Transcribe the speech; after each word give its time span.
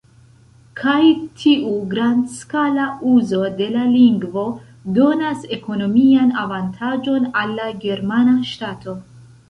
Kaj 0.79 1.01
tiu 1.41 1.73
grandskala 1.91 2.87
uzo 3.11 3.43
de 3.61 3.69
la 3.77 3.85
lingvo 3.93 4.49
donas 4.99 5.47
ekonomian 5.61 6.37
avantaĝon 6.47 7.33
al 7.45 7.59
la 7.63 7.73
germana 7.87 8.39
ŝtato. 8.55 9.03